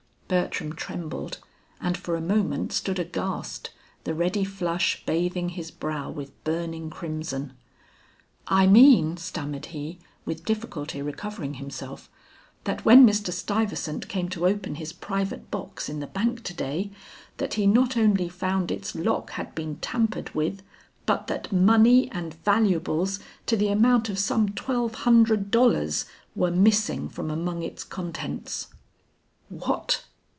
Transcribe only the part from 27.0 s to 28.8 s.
from among its contents."